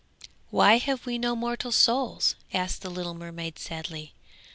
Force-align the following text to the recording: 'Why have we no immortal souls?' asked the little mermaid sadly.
'Why 0.49 0.79
have 0.79 1.05
we 1.05 1.19
no 1.19 1.33
immortal 1.33 1.71
souls?' 1.71 2.33
asked 2.55 2.81
the 2.81 2.89
little 2.89 3.13
mermaid 3.13 3.59
sadly. 3.59 4.13